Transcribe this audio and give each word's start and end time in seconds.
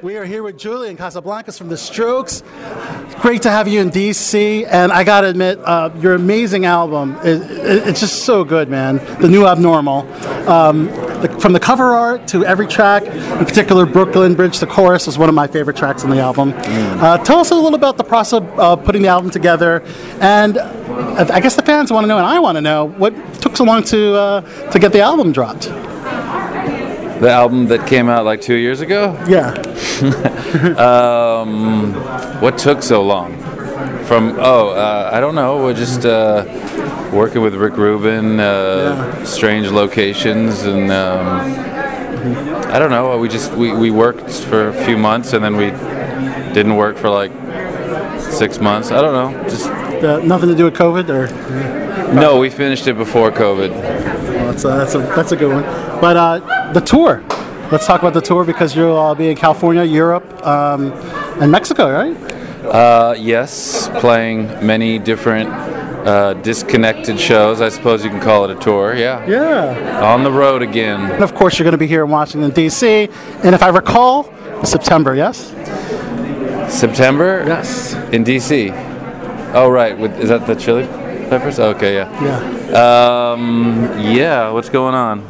We 0.00 0.16
are 0.16 0.24
here 0.24 0.44
with 0.44 0.56
Julian 0.56 0.96
Casablancas 0.96 1.58
from 1.58 1.68
The 1.68 1.76
Strokes. 1.76 2.44
Great 3.20 3.42
to 3.42 3.50
have 3.50 3.66
you 3.66 3.80
in 3.80 3.90
DC, 3.90 4.64
and 4.70 4.92
I 4.92 5.02
gotta 5.02 5.26
admit, 5.26 5.58
uh, 5.64 5.90
your 5.98 6.14
amazing 6.14 6.66
album, 6.66 7.18
is, 7.24 7.40
it's 7.88 7.98
just 7.98 8.22
so 8.22 8.44
good, 8.44 8.68
man. 8.68 8.98
The 9.20 9.28
new 9.28 9.44
Abnormal. 9.44 10.06
Um, 10.48 10.86
the, 10.86 11.36
from 11.40 11.52
the 11.52 11.58
cover 11.58 11.86
art 11.86 12.28
to 12.28 12.44
every 12.44 12.68
track, 12.68 13.02
in 13.02 13.44
particular, 13.44 13.86
Brooklyn 13.86 14.36
Bridge 14.36 14.60
to 14.60 14.66
Chorus 14.66 15.08
is 15.08 15.18
one 15.18 15.28
of 15.28 15.34
my 15.34 15.48
favorite 15.48 15.76
tracks 15.76 16.04
on 16.04 16.10
the 16.10 16.20
album. 16.20 16.52
Uh, 16.56 17.18
tell 17.18 17.40
us 17.40 17.50
a 17.50 17.54
little 17.56 17.74
about 17.74 17.96
the 17.96 18.04
process 18.04 18.34
of 18.34 18.58
uh, 18.60 18.76
putting 18.76 19.02
the 19.02 19.08
album 19.08 19.30
together, 19.30 19.82
and 20.20 20.58
I 20.58 21.40
guess 21.40 21.56
the 21.56 21.62
fans 21.62 21.90
want 21.90 22.04
to 22.04 22.08
know, 22.08 22.18
and 22.18 22.26
I 22.26 22.38
want 22.38 22.54
to 22.56 22.62
know, 22.62 22.84
what 22.84 23.14
took 23.40 23.56
so 23.56 23.64
long 23.64 23.82
to, 23.84 24.14
uh, 24.14 24.70
to 24.70 24.78
get 24.78 24.92
the 24.92 25.00
album 25.00 25.32
dropped? 25.32 25.68
The 27.20 27.30
album 27.30 27.66
that 27.68 27.86
came 27.88 28.08
out 28.08 28.24
like 28.24 28.40
two 28.40 28.54
years 28.54 28.80
ago? 28.80 29.12
Yeah. 29.28 29.50
um, 30.78 31.92
what 32.40 32.58
took 32.58 32.82
so 32.82 33.02
long? 33.02 33.36
From, 34.04 34.36
oh, 34.38 34.70
uh, 34.70 35.10
I 35.12 35.20
don't 35.20 35.34
know. 35.34 35.58
We're 35.64 35.74
just 35.74 36.06
uh, 36.06 36.44
working 37.12 37.42
with 37.42 37.54
Rick 37.54 37.76
Rubin, 37.76 38.38
uh, 38.40 39.14
Yeah. 39.18 39.24
strange 39.24 39.68
locations, 39.68 40.62
and 40.62 40.90
um, 40.92 41.26
I 42.72 42.78
don't 42.78 42.90
know. 42.90 43.18
We 43.18 43.28
just 43.28 43.52
we, 43.52 43.72
we 43.74 43.90
worked 43.90 44.30
for 44.30 44.68
a 44.68 44.84
few 44.84 44.96
months, 44.96 45.32
and 45.32 45.44
then 45.44 45.56
we 45.56 45.70
didn't 46.54 46.76
work 46.76 46.96
for 46.96 47.10
like 47.10 47.32
six 48.20 48.60
months. 48.60 48.90
I 48.90 49.00
don't 49.02 49.12
know. 49.34 49.42
Just 49.48 49.66
Uh, 49.68 50.20
nothing 50.22 50.48
to 50.48 50.54
do 50.54 50.64
with 50.64 50.74
COVID, 50.74 51.08
or 51.10 51.26
no. 52.14 52.38
We 52.38 52.50
finished 52.50 52.86
it 52.86 52.96
before 52.96 53.30
COVID. 53.32 53.70
well, 53.70 54.46
that's 54.52 54.64
a, 54.64 54.68
that's 54.68 54.94
a 54.94 54.98
that's 55.16 55.32
a 55.32 55.36
good 55.36 55.52
one. 55.52 55.64
But 56.00 56.16
uh, 56.16 56.40
the 56.74 56.80
tour. 56.80 57.22
Let's 57.70 57.86
talk 57.86 58.00
about 58.00 58.14
the 58.14 58.20
tour 58.22 58.44
because 58.44 58.74
you'll 58.74 58.96
all 58.96 59.14
be 59.14 59.28
in 59.30 59.36
California, 59.36 59.84
Europe, 59.84 60.24
um, 60.46 60.92
and 61.40 61.50
Mexico, 61.52 61.90
right? 61.92 62.16
Uh, 62.64 63.14
yes, 63.18 63.88
playing 64.00 64.46
many 64.66 64.98
different 64.98 65.48
uh, 65.50 66.32
disconnected 66.34 67.18
shows. 67.20 67.60
I 67.60 67.68
suppose 67.68 68.04
you 68.04 68.10
can 68.10 68.20
call 68.20 68.44
it 68.44 68.50
a 68.56 68.60
tour. 68.60 68.94
Yeah. 68.94 69.26
Yeah. 69.26 70.04
On 70.04 70.24
the 70.24 70.32
road 70.32 70.62
again. 70.62 71.10
And 71.10 71.22
of 71.22 71.34
course, 71.34 71.58
you're 71.58 71.64
going 71.64 71.72
to 71.72 71.78
be 71.78 71.86
here 71.86 72.04
in 72.04 72.10
Washington 72.10 72.50
D.C. 72.50 73.08
And 73.44 73.54
if 73.54 73.62
I 73.62 73.68
recall, 73.68 74.32
September, 74.64 75.14
yes. 75.14 75.52
September 76.72 77.44
Yes. 77.46 77.94
in 78.12 78.24
DC. 78.24 78.72
Oh 79.54 79.70
right, 79.70 79.96
With, 79.98 80.18
is 80.20 80.28
that 80.28 80.46
the 80.46 80.54
Chili 80.54 80.84
Peppers? 81.30 81.58
Okay, 81.58 81.94
yeah. 81.94 82.22
Yeah. 82.22 83.32
Um, 83.32 83.98
yeah. 83.98 84.50
What's 84.50 84.68
going 84.68 84.94
on? 84.94 85.22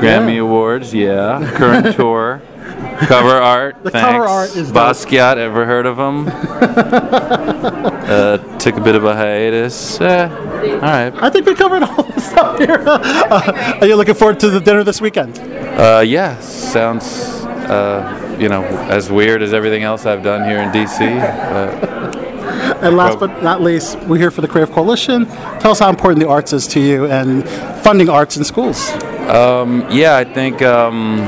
Grammy 0.00 0.34
Yeah. 0.36 0.42
Awards, 0.42 0.94
yeah. 0.94 1.50
Current 1.56 1.96
tour. 1.96 2.40
Cover 3.00 3.36
art. 3.36 3.82
The 3.82 3.90
thanks. 3.90 4.08
cover 4.10 4.26
art 4.26 4.56
is 4.56 4.70
dope. 4.72 5.38
Ever 5.38 5.66
heard 5.66 5.86
of 5.86 5.98
him? 5.98 6.28
uh, 8.10 8.36
took 8.58 8.76
a 8.76 8.80
bit 8.80 8.94
of 8.94 9.04
a 9.04 9.14
hiatus. 9.14 10.00
Eh, 10.00 10.28
all 10.28 10.78
right. 10.80 11.12
I 11.22 11.30
think 11.30 11.46
we 11.46 11.54
covered 11.54 11.82
all 11.82 12.02
the 12.02 12.20
stuff 12.20 12.58
here. 12.58 12.80
Uh, 13.30 13.78
are 13.80 13.86
you 13.86 13.96
looking 13.96 14.14
forward 14.14 14.40
to 14.40 14.50
the 14.50 14.60
dinner 14.60 14.82
this 14.84 15.00
weekend? 15.00 15.38
Uh, 15.38 16.02
yeah. 16.04 16.38
Sounds. 16.40 17.04
Uh, 17.70 18.36
you 18.40 18.48
know, 18.48 18.62
as 18.88 19.10
weird 19.10 19.42
as 19.42 19.52
everything 19.54 19.82
else 19.84 20.04
I've 20.06 20.22
done 20.22 20.48
here 20.48 20.58
in 20.58 20.70
DC. 20.70 22.09
And 22.82 22.96
last 22.96 23.18
but 23.18 23.42
not 23.42 23.60
least, 23.60 23.98
we're 24.00 24.18
here 24.18 24.30
for 24.30 24.40
the 24.40 24.48
Creative 24.48 24.74
Coalition. 24.74 25.26
Tell 25.60 25.72
us 25.72 25.78
how 25.80 25.90
important 25.90 26.20
the 26.20 26.28
arts 26.28 26.52
is 26.52 26.66
to 26.68 26.80
you 26.80 27.06
and 27.06 27.46
funding 27.82 28.08
arts 28.08 28.36
in 28.36 28.44
schools. 28.44 28.88
Yeah, 29.90 30.16
I 30.16 30.24
think 30.24 30.62
um, 30.62 31.20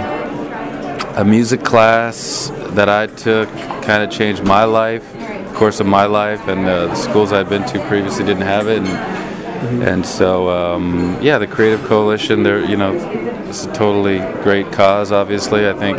a 1.16 1.24
music 1.24 1.62
class 1.62 2.50
that 2.70 2.88
I 2.88 3.06
took 3.06 3.48
kind 3.82 4.02
of 4.02 4.10
changed 4.10 4.44
my 4.44 4.64
life, 4.64 5.12
the 5.12 5.52
course 5.54 5.78
of 5.80 5.86
my 5.86 6.06
life, 6.06 6.48
and 6.48 6.66
uh, 6.66 6.86
the 6.86 6.94
schools 6.94 7.32
I'd 7.32 7.48
been 7.48 7.64
to 7.66 7.86
previously 7.86 8.24
didn't 8.24 8.46
have 8.46 8.66
it. 8.68 8.82
And, 8.82 9.82
and 9.82 10.06
so, 10.06 10.48
um, 10.48 11.18
yeah, 11.20 11.38
the 11.38 11.46
Creative 11.46 11.84
Coalition, 11.84 12.42
they're, 12.42 12.64
you 12.64 12.76
know, 12.76 12.94
it's 13.46 13.66
a 13.66 13.72
totally 13.72 14.18
great 14.42 14.72
cause, 14.72 15.12
obviously. 15.12 15.68
I 15.68 15.74
think 15.74 15.98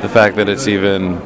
the 0.00 0.08
fact 0.08 0.36
that 0.36 0.48
it's 0.48 0.68
even 0.68 1.20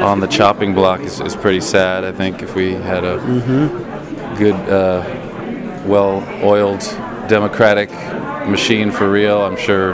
on 0.00 0.20
the 0.20 0.26
chopping 0.26 0.74
block 0.74 1.00
is, 1.00 1.20
is 1.20 1.36
pretty 1.36 1.60
sad. 1.60 2.04
I 2.04 2.12
think 2.12 2.42
if 2.42 2.54
we 2.54 2.72
had 2.72 3.04
a 3.04 3.18
good, 4.38 4.54
uh, 4.54 5.04
well 5.86 6.22
oiled 6.42 6.80
democratic 7.28 7.90
machine 8.48 8.90
for 8.90 9.10
real, 9.10 9.40
I'm 9.42 9.56
sure 9.56 9.92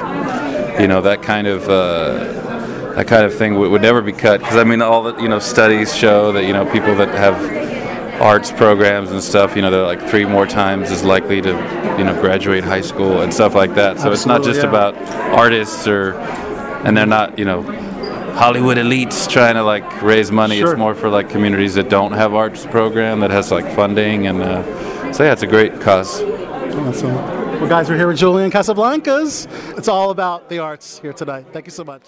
you 0.81 0.89
know 0.89 1.03
that 1.03 1.23
kind 1.23 1.47
of 1.47 1.69
uh, 1.69 2.95
that 2.95 3.07
kind 3.07 3.25
of 3.25 3.35
thing 3.35 3.55
would, 3.59 3.71
would 3.71 3.83
never 3.83 4.03
be 4.03 4.13
cut 4.13 4.41
because 4.41 4.57
I 4.57 4.65
mean 4.65 4.83
all 4.83 5.03
the 5.03 5.21
you 5.21 5.29
know 5.29 5.39
studies 5.39 5.95
show 5.95 6.33
that 6.33 6.45
you 6.45 6.53
know 6.53 6.71
people 6.71 6.95
that 6.97 7.09
have 7.09 7.63
arts 8.21 8.53
programs 8.53 9.11
and 9.11 9.23
stuff 9.23 9.57
you 9.57 9.63
know 9.63 9.71
they're 9.71 9.87
like 9.87 10.01
three 10.09 10.25
more 10.25 10.47
times 10.47 10.91
as 10.91 11.03
likely 11.03 11.41
to 11.41 11.51
you 11.99 12.05
know 12.05 12.17
graduate 12.21 12.63
high 12.63 12.81
school 12.81 13.23
and 13.23 13.33
stuff 13.33 13.55
like 13.55 13.75
that 13.75 13.99
so 13.99 14.13
it's 14.13 14.27
not 14.27 14.45
just 14.45 14.63
yeah. 14.63 14.69
about 14.69 14.95
artists 15.37 15.89
or 15.89 16.15
and 16.85 16.97
they're 16.97 17.07
not 17.07 17.39
you 17.39 17.45
know 17.45 17.63
Hollywood 18.35 18.77
elites 18.79 19.29
trying 19.29 19.55
to 19.55 19.63
like 19.63 20.03
raise 20.03 20.31
money 20.31 20.59
Sure. 20.59 20.73
it's 20.73 20.79
more 20.79 20.95
for 20.95 21.09
like 21.09 21.29
communities 21.31 21.75
that 21.75 21.89
don't 21.89 22.13
have 22.13 22.35
arts 22.35 22.67
program 22.67 23.21
that 23.21 23.31
has 23.31 23.51
like 23.51 23.67
funding 23.75 24.27
and 24.27 24.43
uh, 24.43 25.13
so 25.13 25.25
yeah 25.25 25.33
it's 25.33 25.43
a 25.43 25.47
great 25.47 25.81
cause 25.81 26.23
Awesome. 26.73 27.15
Well, 27.15 27.69
guys, 27.69 27.89
we're 27.91 27.97
here 27.99 28.09
with 28.09 28.17
Julian 28.17 28.51
Casablancas. 28.51 29.47
It's 29.79 29.87
all 29.87 30.11
about 30.11 30.49
the 30.49 30.59
arts 30.59 30.99
here 30.99 31.13
tonight. 31.13 31.47
Thank 31.53 31.67
you 31.67 31.71
so 31.71 31.85
much. 31.85 32.03